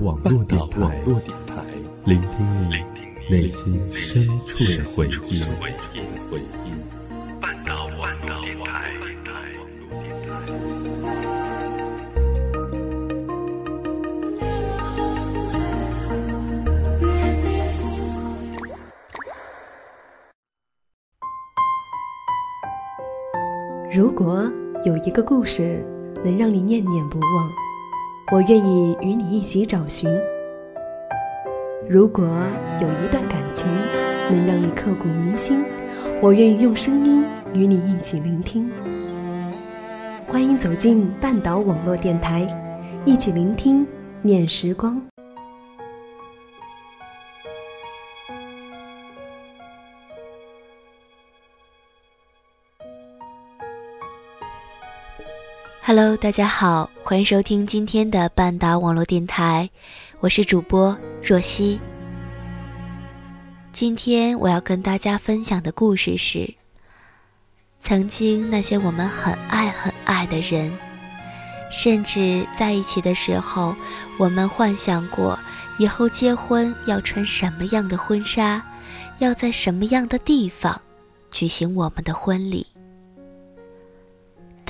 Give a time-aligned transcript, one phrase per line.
[0.00, 1.02] 网络电台，
[2.04, 2.74] 聆听你
[3.28, 5.42] 内心深处的回忆。
[7.40, 7.88] 半岛
[8.40, 8.94] 电台。
[23.90, 24.48] 如果
[24.84, 25.84] 有一个故事
[26.24, 27.67] 能让你念念不忘。
[28.30, 30.06] 我愿意与你一起找寻。
[31.88, 32.28] 如果
[32.78, 33.66] 有一段感情
[34.30, 35.64] 能让你刻骨铭心，
[36.20, 38.70] 我愿意用声音与你一起聆听。
[40.26, 42.46] 欢迎走进半岛网络电台，
[43.06, 43.86] 一起聆听
[44.20, 45.00] 念时光。
[55.88, 59.70] Hello，大家好，欢迎收听今天的半岛网络电台，
[60.20, 61.80] 我是主播若曦。
[63.72, 66.52] 今天我要跟大家分享的故事是：
[67.80, 70.70] 曾经那些我们很爱很爱的人，
[71.72, 73.74] 甚至在一起的时候，
[74.18, 75.38] 我们幻想过
[75.78, 78.62] 以后结婚要穿什么样的婚纱，
[79.20, 80.78] 要在什么样的地方
[81.30, 82.66] 举行我们的婚礼。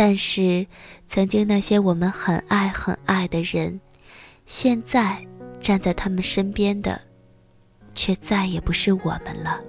[0.01, 0.65] 但是，
[1.09, 3.81] 曾经那些我们很爱很爱的人，
[4.47, 5.27] 现在
[5.61, 7.01] 站在他们身边的，
[7.97, 9.61] 却再也不是我们了。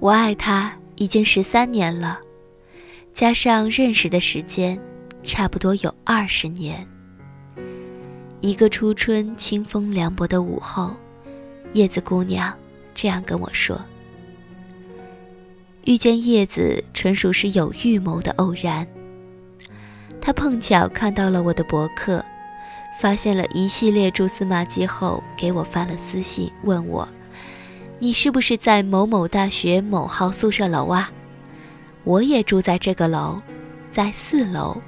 [0.00, 2.18] 我爱他已经十三年了，
[3.14, 4.76] 加上认识的时间，
[5.22, 6.84] 差不多有二十年。
[8.40, 10.96] 一个初春清风凉薄的午后，
[11.72, 12.52] 叶子姑娘
[12.96, 13.80] 这样跟我说。
[15.86, 18.86] 遇见叶子纯属是有预谋的偶然。
[20.20, 22.24] 他碰巧看到了我的博客，
[22.98, 27.06] 发现了一系列蛛丝马迹后，给我发了私信，问我
[28.00, 31.10] ：“你是不是在某某大学某号宿舍楼啊？”
[32.04, 33.40] 我也住在这个楼，
[33.90, 34.80] 在四楼。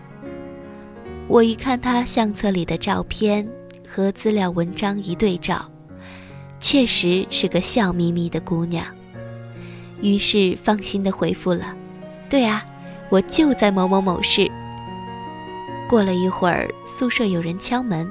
[1.28, 3.46] 我一看他相册里的照片
[3.86, 5.70] 和资料文章一对照，
[6.60, 8.86] 确实是个笑眯眯的姑娘。
[10.00, 11.74] 于是放心的回复了
[12.28, 12.64] ：“对啊，
[13.08, 14.50] 我就在某某某市。”
[15.88, 18.10] 过了一会儿，宿舍有人敲门，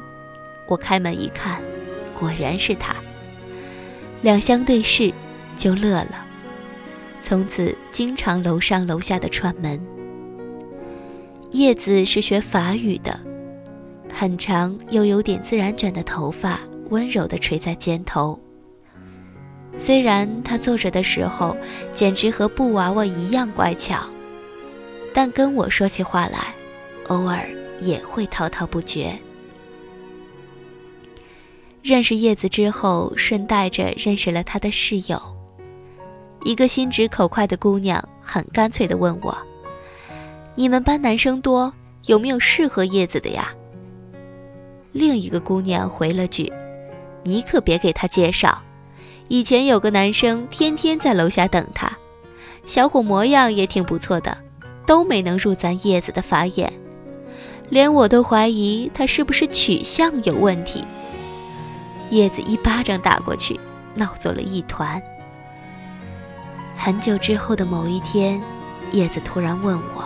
[0.67, 1.61] 我开门一看，
[2.17, 2.95] 果然是他。
[4.21, 5.13] 两相对视，
[5.55, 6.25] 就乐了。
[7.21, 9.79] 从此经常楼上楼下的串门。
[11.51, 13.19] 叶子是学法语的，
[14.13, 16.59] 很长又有点自然卷的头发，
[16.89, 18.39] 温柔地垂在肩头。
[19.77, 21.55] 虽然他坐着的时候
[21.93, 23.99] 简直和布娃娃一样乖巧，
[25.13, 26.53] 但跟我说起话来，
[27.07, 27.47] 偶尔
[27.81, 29.15] 也会滔滔不绝。
[31.83, 35.21] 认识叶子之后，顺带着认识了他的室友，
[36.43, 39.37] 一个心直口快的姑娘，很干脆地问我
[40.55, 41.71] ：“你们班男生多，
[42.05, 43.53] 有没有适合叶子的呀？”
[44.93, 46.51] 另一个姑娘回了句
[47.23, 48.59] ：“你可别给他介绍。”
[49.27, 51.91] 以前有个男生天天在楼下等她，
[52.67, 54.37] 小伙模样也挺不错的，
[54.85, 56.71] 都没能入咱叶子的法眼，
[57.69, 60.83] 连我都怀疑他是不是取向有问题。
[62.11, 63.59] 叶子一巴掌打过去，
[63.95, 65.01] 闹作了一团。
[66.77, 68.39] 很久之后的某一天，
[68.91, 70.03] 叶子突然问我：“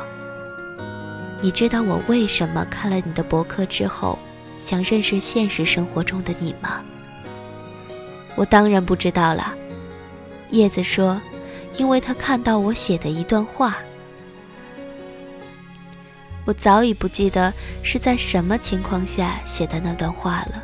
[1.43, 4.17] 你知道我为什么看了你的博客之后，
[4.61, 6.81] 想认识现实生活中的你吗？”
[8.39, 9.53] 我当然不知道了，
[10.51, 11.19] 叶子说，
[11.75, 13.75] 因为他看到我写的一段话。
[16.45, 17.51] 我早已不记得
[17.83, 20.63] 是在什么情况下写的那段话了，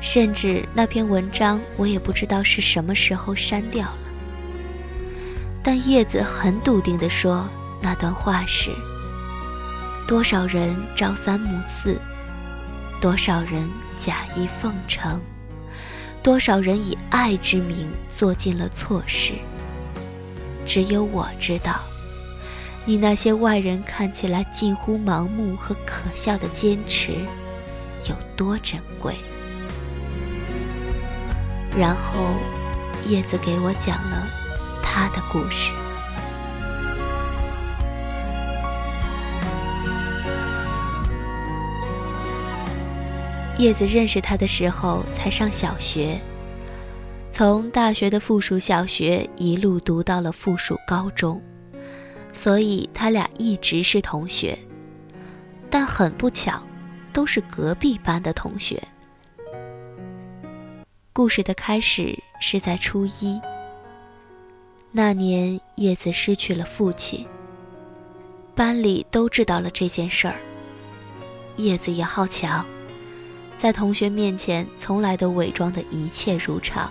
[0.00, 3.98] 甚至那篇文章我也不知道是什么时候删掉了。
[5.62, 7.46] 但叶子很笃定地说，
[7.82, 8.70] 那段话是：
[10.08, 12.00] 多少人朝三暮四，
[13.02, 13.68] 多少人
[13.98, 15.20] 假意奉承。
[16.22, 19.32] 多少人以爱之名做尽了错事，
[20.66, 21.80] 只有我知道，
[22.84, 27.12] 你那些外人看起来近乎盲目和可笑的坚持
[28.08, 29.14] 有多珍贵。
[31.74, 32.34] 然后，
[33.06, 34.26] 叶子给我讲了
[34.82, 35.72] 他的故事。
[43.60, 46.18] 叶子认识他的时候才上小学，
[47.30, 51.38] 从大学的附属小学一路读到了附属高中，
[52.32, 54.58] 所以他俩一直是同学。
[55.68, 56.62] 但很不巧，
[57.12, 58.82] 都是隔壁班的同学。
[61.12, 63.38] 故事的开始是在初一。
[64.90, 67.26] 那年，叶子失去了父亲。
[68.54, 70.36] 班里都知道了这件事儿。
[71.56, 72.64] 叶子也好强，
[73.60, 76.90] 在同学面前从来都伪装的一切如常，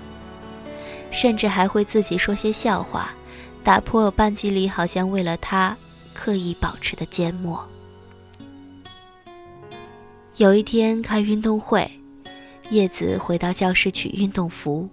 [1.09, 3.09] 甚至还会自己说些笑话，
[3.63, 5.75] 打破班级里好像为了他
[6.13, 7.67] 刻意保持的缄默。
[10.35, 11.89] 有一天开运动会，
[12.69, 14.87] 叶子回到教室取运动服，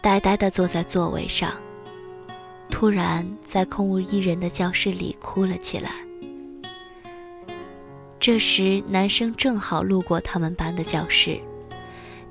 [0.00, 1.52] 呆呆地坐在座位上。
[2.70, 5.90] 突然，在空无一人的教室里哭了起来。
[8.28, 11.40] 这时，男生正好路过他们班的教室，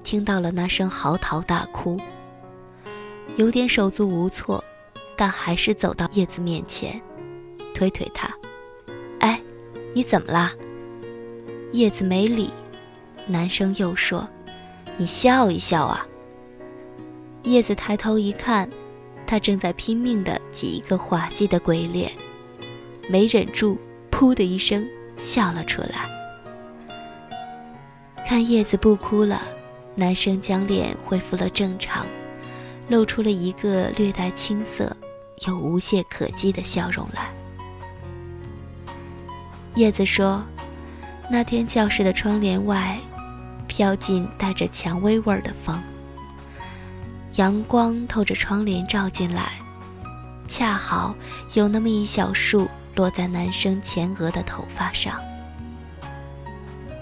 [0.03, 1.99] 听到了那声嚎啕大哭，
[3.35, 4.63] 有点手足无措，
[5.15, 7.01] 但还是走到叶子面前，
[7.73, 8.31] 推推他
[9.21, 9.41] ：“哎，
[9.95, 10.51] 你怎么啦？”
[11.73, 12.51] 叶子没理，
[13.25, 14.29] 男生又说
[14.97, 16.05] ：“你笑一笑啊。”
[17.41, 18.69] 叶子抬头一看。
[19.25, 22.11] 他正在拼命的挤一个滑稽的鬼脸，
[23.09, 23.79] 没忍住，
[24.11, 26.09] 噗的一声笑了出来。
[28.27, 29.41] 看叶子不哭了，
[29.95, 32.05] 男生将脸恢复了正常，
[32.89, 34.95] 露出了一个略带青涩
[35.47, 37.31] 又无懈可击的笑容来。
[39.75, 40.43] 叶子说
[41.31, 42.99] ：“那天教室的窗帘外，
[43.67, 45.81] 飘进带着蔷薇味儿的风。”
[47.35, 49.51] 阳光透着窗帘照进来，
[50.47, 51.15] 恰好
[51.53, 52.67] 有那么一小束
[52.97, 55.21] 落在男生前额的头发上。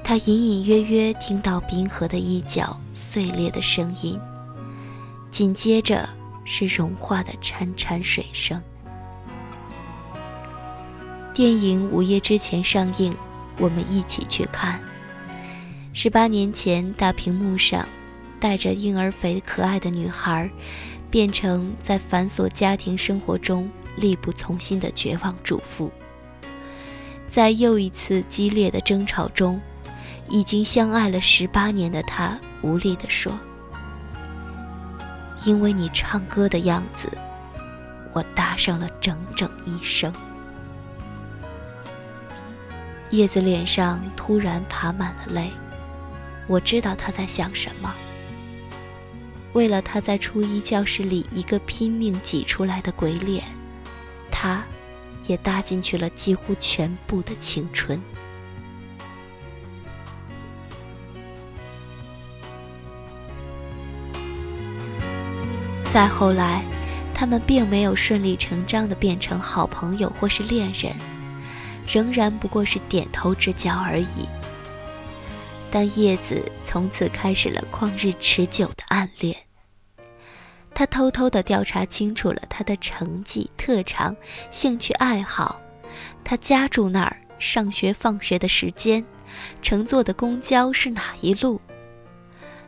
[0.03, 4.19] 他隐隐约约听到冰河的一角碎裂的声音，
[5.31, 6.07] 紧接着
[6.44, 8.62] 是融化的潺潺水声。
[11.33, 13.12] 电影午夜之前上映，
[13.57, 14.80] 我们一起去看。
[15.94, 17.88] 十八年前，大屏幕上。
[18.38, 20.51] 带着婴儿肥可爱的女孩，
[21.09, 25.92] 变成在繁琐家庭生活中力不从心的绝望主妇。
[27.27, 29.59] 在又一次激烈的争吵中，
[30.30, 33.38] 已经相爱了十八年的他无力地说
[35.45, 37.09] ：“因为你唱歌的样子，
[38.13, 40.13] 我搭上了整整一生。”
[43.12, 45.51] 叶子脸上突然爬满了泪，
[46.47, 47.94] 我知道她在想什么。
[49.53, 53.45] 为了他在初一教室里一个拼命挤出来的鬼脸，
[54.37, 54.61] 他，
[55.27, 58.01] 也搭进去了几乎全部的青春。
[65.93, 66.61] 再后来，
[67.13, 70.93] 他们并没有顺理成章的变成好朋友或是恋人，
[71.87, 74.27] 仍然不过是点头之交而已。
[75.71, 79.44] 但叶子从此开始了旷日持久的暗恋。
[80.75, 84.13] 他偷偷地调查清楚了他的成绩、特长、
[84.51, 85.57] 兴趣爱好，
[86.22, 89.04] 他家住哪儿，上学放学的时间，
[89.62, 91.62] 乘坐的公交是哪一路。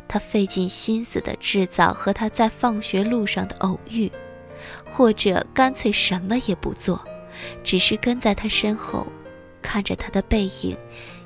[0.08, 4.10] 他费尽心思地制造和他在放学路上的偶遇，
[4.94, 7.04] 或者干脆什么也不做，
[7.62, 9.06] 只是跟在他身后，
[9.62, 10.78] 看着他的背影，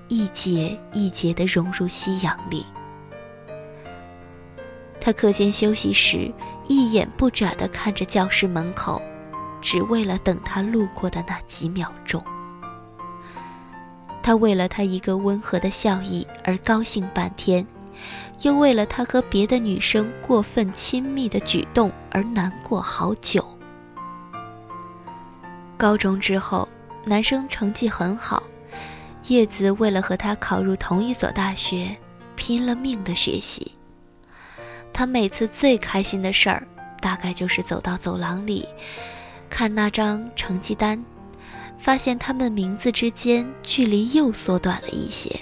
[0.08, 2.66] 一节一节地融入夕阳里。
[5.02, 6.32] 他课间休息时。
[6.68, 9.02] 一眼不眨地看着教室门口，
[9.62, 12.24] 只为了等他路过的那几秒钟。
[14.24, 17.68] 他为了他一个温和的笑意而高兴半天，
[18.44, 23.46] 又为了他和别的女生过分亲密的举动而难过好久。
[25.76, 26.70] 高中之后，
[27.04, 28.42] 男生成绩很好，
[29.28, 31.98] 叶子为了和他考入同一所大学，
[32.38, 33.74] 拼了命的学习。
[34.94, 36.68] 他每次最开心的事儿，
[37.00, 38.68] 大概就是走到走廊里，
[39.50, 41.04] 看那张成绩单，
[41.80, 45.40] 发现他们名字之间距离又缩短了一些。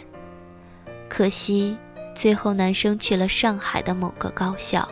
[1.10, 1.76] 可惜，
[2.16, 4.88] 最后男生去了上海的某个高校，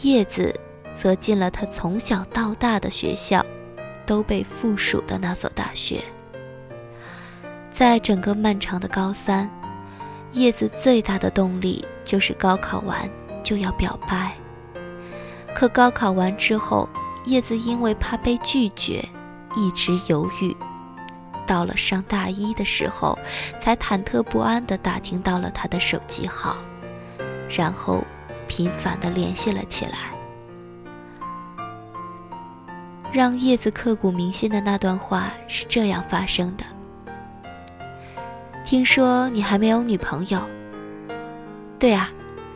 [0.00, 0.54] 叶子
[0.94, 3.44] 则进了他从小到大的学校，
[4.04, 6.02] 都被附属的那所大学。
[7.70, 9.48] 在整个漫长的高三，
[10.32, 13.08] 叶子最大的动力就是高考完。
[13.42, 14.32] 就要表白，
[15.54, 16.88] 可高考完之后，
[17.24, 19.08] 叶子因为怕被拒绝，
[19.54, 20.56] 一直犹豫。
[21.46, 23.18] 到了上大一的时候，
[23.60, 26.56] 才忐忑不安地打听到了他的手机号，
[27.50, 28.04] 然后
[28.46, 30.12] 频繁地联系了起来。
[33.12, 36.64] 让叶子刻骨铭心的那段话是这样发生的：
[38.64, 40.40] 听说你还没有女朋友？
[41.78, 42.08] 对啊，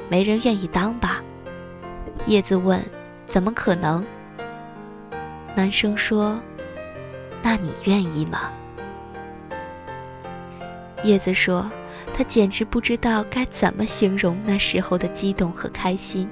[0.09, 1.23] 没人愿意当吧？
[2.27, 2.83] 叶子问
[3.29, 4.05] ：“怎么可能？”
[5.55, 6.39] 男生说
[7.43, 8.51] ：“那你愿意吗？”
[11.05, 11.71] 叶子说
[12.13, 16.29] ：“他简直不知道该怎么形容那时候的激动和开心，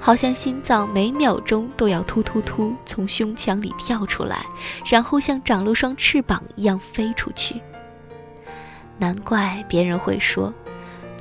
[0.00, 4.46] 好像心脏每秒钟都要突突突从胸腔里跳出来，
[4.86, 7.60] 然后像长了双翅膀一样飞出去。
[8.98, 10.52] 难怪别人会说，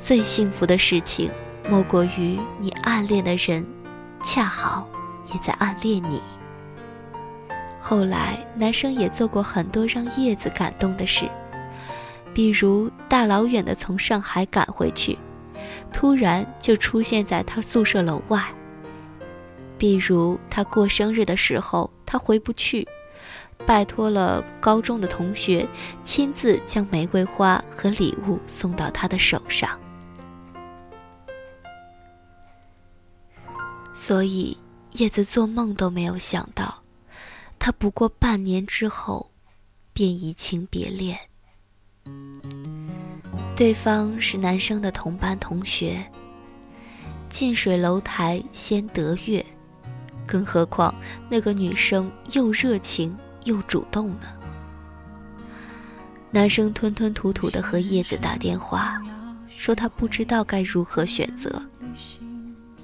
[0.02, 1.30] 最幸福的事情
[1.70, 3.66] 莫过于你暗恋的人，
[4.24, 4.88] 恰好
[5.34, 6.22] 也在暗恋你。”
[7.80, 11.30] 后来，男生也做过很多让叶子感动的事。
[12.34, 15.18] 比如大老远的从上海赶回去，
[15.92, 18.42] 突然就出现在他宿舍楼外。
[19.78, 22.88] 比如他过生日的时候，他回不去，
[23.66, 25.68] 拜托了高中的同学
[26.04, 29.78] 亲自将玫瑰花和礼物送到他的手上。
[34.04, 34.58] 所以
[34.94, 36.82] 叶子做梦都没有想到，
[37.60, 39.30] 他不过半年之后，
[39.94, 41.16] 便移情别恋。
[43.56, 46.04] 对方是男生的同班同学。
[47.30, 49.46] 近水楼台先得月，
[50.26, 50.94] 更何况
[51.30, 54.24] 那个女生又热情又主动呢？
[56.32, 59.00] 男生吞吞吐吐的和叶子打电话，
[59.48, 61.62] 说他不知道该如何选择。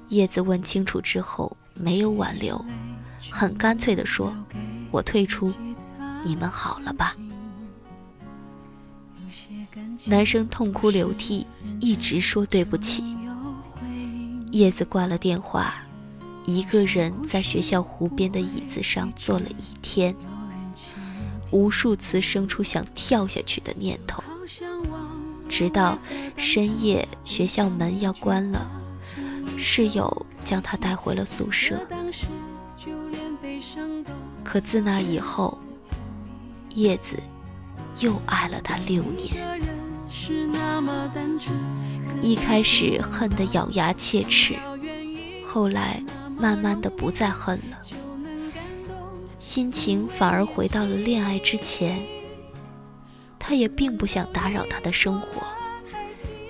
[0.08, 2.64] 叶子问清楚之后，没有挽留，
[3.30, 4.34] 很干脆的说
[4.90, 5.52] ：“我退出，
[6.24, 7.14] 你们好了吧。”
[10.06, 11.46] 男生痛哭流涕，
[11.80, 13.04] 一直说对不起。
[14.50, 15.74] 叶子挂了电话，
[16.46, 20.14] 一个人在学校湖边的椅子上坐了一天，
[21.50, 24.22] 无数次生出想跳下去的念头。
[25.50, 25.98] 直到
[26.36, 28.66] 深夜，学校门要关了，
[29.58, 31.78] 室友将他带回了宿舍。
[34.44, 35.58] 可自那以后，
[36.74, 37.16] 叶子
[38.00, 39.60] 又爱了他六年。
[42.22, 44.56] 一开始恨得咬牙切齿，
[45.44, 46.02] 后来
[46.36, 47.78] 慢慢的不再恨了，
[49.38, 52.00] 心情反而回到了恋爱之前。
[53.38, 55.42] 他也并不想打扰他的生活，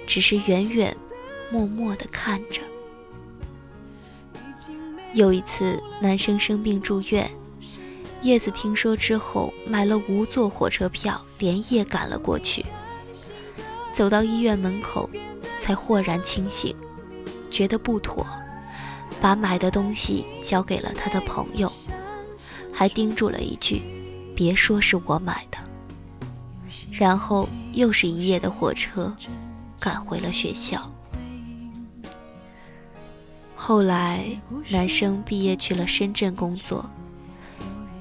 [0.06, 0.96] 只是远远、
[1.50, 2.60] 默默的看着。
[5.14, 7.30] 有一次，男生生病住院，
[8.22, 12.64] 叶子听说之后，买了五座火车票，连夜赶了过去。
[13.92, 15.08] 走到医院门口，
[15.58, 16.76] 才豁然清醒，
[17.50, 18.24] 觉得不妥，
[19.20, 21.72] 把买的东西交给了他的朋友，
[22.72, 23.82] 还叮嘱了一句
[24.36, 25.58] ：“别说是我买的。”
[26.92, 29.12] 然后又是一夜的火车，
[29.80, 30.92] 赶回了学校。
[33.68, 34.24] 后来，
[34.70, 36.88] 男生毕业去了深圳工作，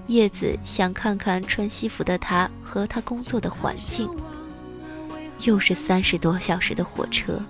[0.08, 4.10] 叶子想看看穿西服的他和他工作的环境。
[5.42, 7.44] 又是三十多小时的火车，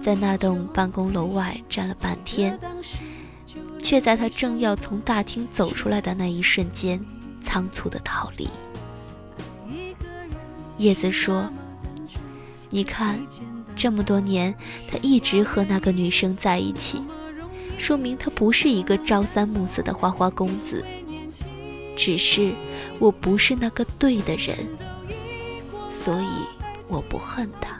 [0.00, 2.56] 在那栋办公楼外站了半天，
[3.80, 7.04] 却在他正要从大厅走出来的那一瞬间，
[7.42, 8.48] 仓促的逃离。
[10.78, 11.52] 叶子说
[12.70, 13.18] ：“你看，
[13.82, 14.54] 这么多年，
[14.88, 17.02] 他一直和那个女生在一起，
[17.78, 20.84] 说明他不是一个朝三暮四的花花公子。
[21.96, 22.52] 只是
[23.00, 24.56] 我不是那个对的人，
[25.90, 26.28] 所以。”
[26.86, 27.76] 我不恨他，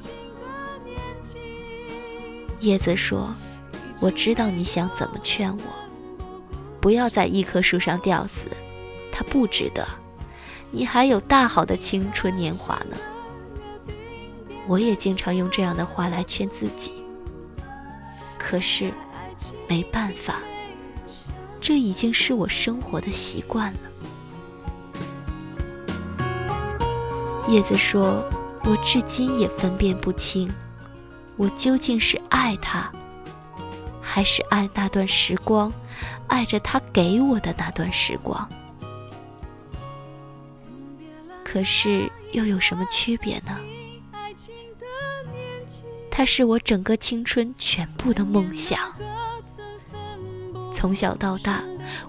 [2.61, 3.32] 叶子说
[4.00, 5.62] ：“我知道你想怎么劝我，
[6.80, 8.47] 不要在一棵树上吊死，
[9.12, 9.87] 他不值得，
[10.71, 12.97] 你还有大好的青春年华呢。”
[14.66, 16.92] 我也经常用这样的话来劝自己，
[18.38, 18.92] 可是
[19.69, 20.40] 没办法，
[21.61, 23.81] 这已经是我生活的习惯了。
[27.49, 28.25] 叶子说。
[28.64, 30.49] 我至今也分辨不清，
[31.37, 32.88] 我究竟是爱他，
[34.00, 35.73] 还是爱那段时光，
[36.28, 38.49] 爱着他给我的那段时光。
[41.42, 43.59] 可是又有什么区别呢？
[46.14, 48.78] 他是我整个青春全部的梦想。
[50.71, 51.64] 从小到大，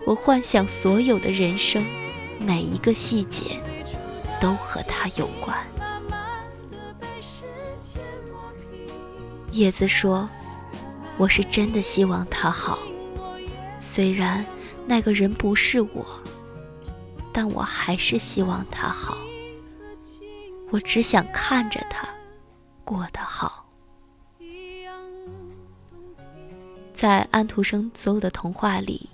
[0.06, 1.82] 我幻想所有的人生，
[2.38, 3.58] 每一个细节，
[4.42, 5.58] 都和他有关。
[9.54, 10.30] 叶子说
[11.16, 12.78] ：“我是真的希望他好，
[13.80, 14.46] 虽然
[14.86, 16.06] 那个人不是我，
[17.32, 19.16] 但我还是希望他好。
[20.72, 22.06] 我只想看着他
[22.84, 23.63] 过得好。
[27.04, 29.10] 在安徒生所有的童话里，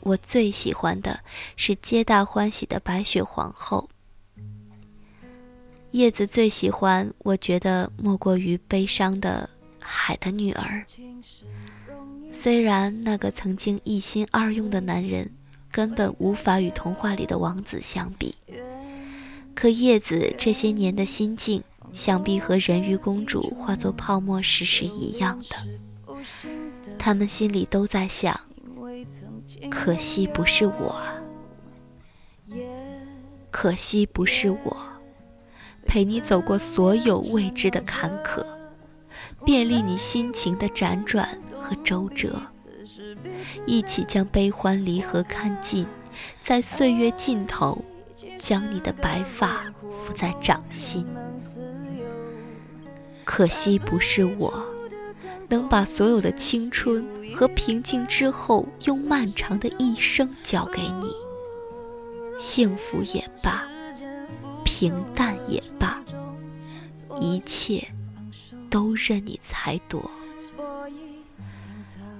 [0.00, 1.18] 我最喜欢的
[1.56, 3.88] 是皆大欢喜的白雪皇后。
[5.92, 9.48] 叶子最喜欢，我觉得莫过于悲伤的
[9.80, 10.84] 海的女儿。
[12.30, 15.32] 虽然那个曾经一心二用的男人
[15.72, 18.34] 根本无法与童话里的王子相比，
[19.54, 25.56] 可叶子这些年的心境，想必和人鱼公主化作泡沫时是一样的。
[27.06, 28.36] 他们心里都在想：
[29.70, 31.00] 可惜不是我，
[33.48, 34.76] 可惜不是我，
[35.84, 38.44] 陪你走过所有未知的坎坷，
[39.44, 41.28] 便利你心情的辗转。
[41.60, 42.42] 和周折，
[43.66, 45.86] 一起将悲欢离合看尽，
[46.42, 47.84] 在岁月尽头，
[48.36, 51.06] 将你的白发抚在掌心。
[53.24, 54.64] 可惜不是我，
[55.48, 61.12] 能把所有的青春和平静之后，用漫长的一生交给你。
[62.38, 63.64] 幸福也罢，
[64.64, 66.02] 平淡也罢，
[67.20, 67.86] 一切
[68.68, 70.10] 都任你裁夺。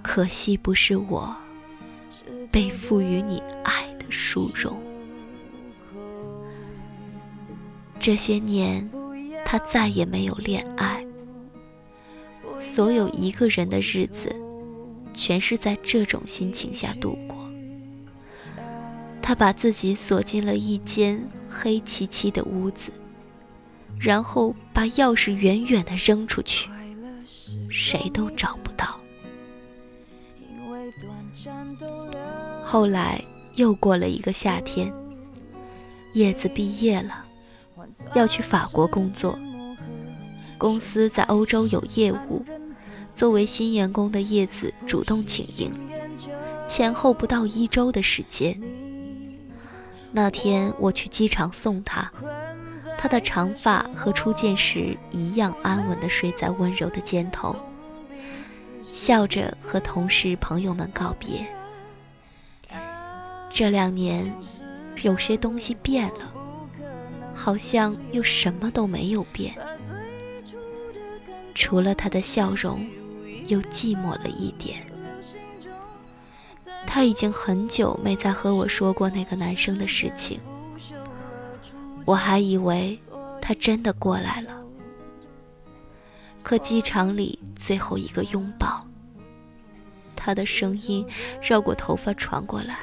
[0.02, 1.36] 可惜不是我，
[2.50, 4.80] 被赋予你爱的殊荣。
[7.98, 8.88] 这些年，
[9.44, 10.95] 他再也没有恋爱，
[12.76, 14.36] 所有一个人的日子，
[15.14, 17.34] 全是在这种心情下度过。
[19.22, 22.92] 他把自己锁进了一间黑漆漆的屋子，
[23.98, 26.68] 然后把钥匙远远的扔出去，
[27.70, 29.00] 谁都找不到。
[32.62, 34.92] 后来又过了一个夏天，
[36.12, 37.24] 叶子毕业了，
[38.12, 39.38] 要去法国工作。
[40.58, 42.42] 公司在欧洲有业务，
[43.16, 45.72] 作为新员工的叶子主动请缨，
[46.68, 48.60] 前后不到一周的时间。
[50.12, 52.12] 那天我去机场送他，
[52.98, 57.56] 他的长发和初见时一样安稳地睡在温柔的肩头。
[58.82, 61.46] 笑着和同事朋友们告别。
[63.48, 64.30] 这两年，
[65.00, 66.34] 有些东西变了，
[67.34, 69.54] 好像又什么都没有变，
[71.54, 72.86] 除了他的笑容，
[73.48, 74.84] 又寂寞了一点。
[76.86, 80.40] 他已经很久没再和我说过那个男生的事情，
[82.04, 82.98] 我还以为
[83.40, 84.62] 他真的过来了。
[86.42, 88.86] 可机场里最后一个拥抱。
[90.14, 91.06] 他的声音
[91.40, 92.80] 绕过头发传过来，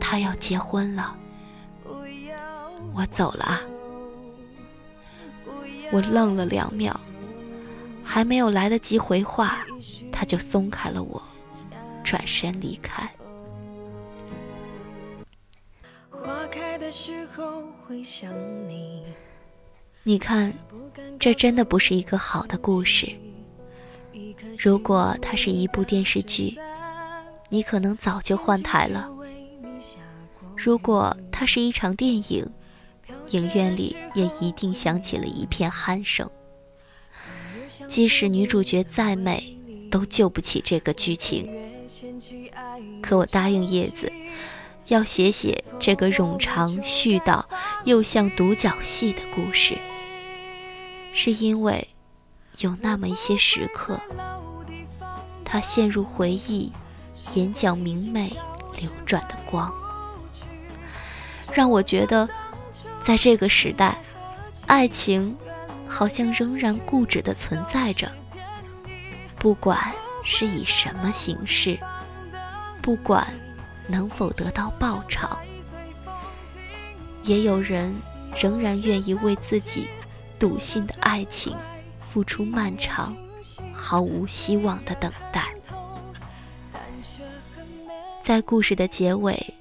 [0.00, 1.16] 他要结婚了，
[2.92, 3.60] 我走了啊！
[5.92, 6.98] 我愣了两秒，
[8.08, 9.66] 还没有来得及回话，
[10.12, 11.20] 他就松开了我，
[12.04, 13.10] 转身离开。
[16.10, 18.32] 花开的时候会想
[18.68, 19.02] 你
[20.04, 20.52] 你看，
[21.18, 23.12] 这真的不是一个好的故事。
[24.56, 26.56] 如果它是一部电视剧，
[27.50, 29.10] 你可能早就换台了；
[30.56, 32.48] 如果它是一场电影，
[33.30, 36.30] 影院里也一定响起了一片鼾声。
[37.88, 39.58] 即使女主角再美，
[39.90, 41.48] 都救不起这个剧情。
[43.02, 44.12] 可我答应叶子，
[44.88, 47.44] 要写写这个冗长絮叨
[47.84, 49.74] 又像独角戏的故事，
[51.12, 51.88] 是因为。
[52.60, 54.00] 有那么一些时刻，
[55.44, 56.72] 他陷入回忆，
[57.34, 58.30] 眼角明媚
[58.80, 59.70] 流转的光，
[61.52, 62.26] 让我觉得，
[63.02, 63.98] 在这个时代，
[64.66, 65.36] 爱情
[65.88, 68.10] 好像仍然固执的存在着。
[69.38, 69.92] 不管
[70.24, 71.78] 是以什么形式，
[72.82, 73.26] 不管
[73.86, 75.38] 能否得到报偿，
[77.22, 77.94] 也有人
[78.36, 79.88] 仍然愿意为自己
[80.38, 81.56] 笃信的爱情。
[82.08, 83.14] 付出漫长、
[83.74, 85.52] 毫无希望的等待，
[88.22, 89.52] 在故事的结尾，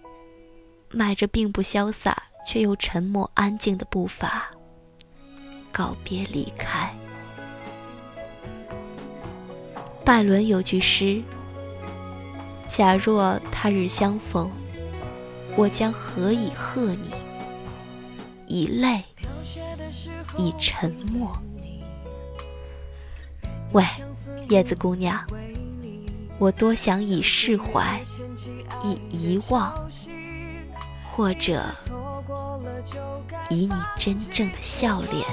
[0.90, 4.50] 迈着并不潇洒却又沉默安静的步伐，
[5.76, 6.90] 告别离开。
[10.06, 11.22] 拜伦有句诗
[12.70, 14.50] ：“假若他日相逢，
[15.58, 17.10] 我将何以贺你？
[18.48, 19.04] 以泪，
[20.38, 21.36] 以沉默。”
[23.74, 23.84] 喂，
[24.48, 25.22] 叶子姑娘，
[26.40, 28.00] 我多想以释怀，
[28.82, 29.90] 以遗忘，
[31.12, 31.66] 或者
[32.26, 35.26] 过了就该以你真正的笑脸。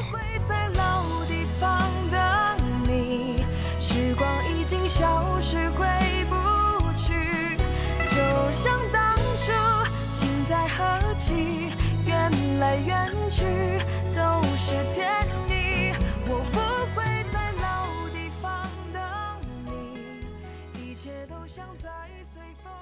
[3.79, 5.87] 时光已经消失，回
[6.31, 6.37] 不
[6.97, 7.57] 去，
[8.07, 8.17] 就
[8.53, 9.53] 像当初
[10.13, 11.71] 情在何期，
[12.07, 13.45] 缘来缘去
[14.15, 15.93] 都是天意。
[16.27, 16.59] 我不
[16.95, 19.03] 会在老地方等
[19.67, 21.91] 你，一切都像在
[22.23, 22.73] 随风。